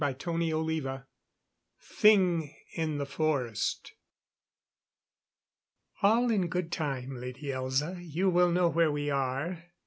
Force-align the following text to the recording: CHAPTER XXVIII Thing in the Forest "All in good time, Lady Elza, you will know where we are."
CHAPTER 0.03 0.31
XXVIII 0.31 1.01
Thing 1.79 2.55
in 2.73 2.97
the 2.97 3.05
Forest 3.05 3.93
"All 6.01 6.31
in 6.31 6.47
good 6.47 6.71
time, 6.71 7.17
Lady 7.19 7.49
Elza, 7.51 7.99
you 8.03 8.27
will 8.31 8.49
know 8.51 8.67
where 8.67 8.91
we 8.91 9.11
are." 9.11 9.63